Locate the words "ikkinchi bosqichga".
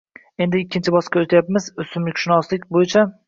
0.63-1.21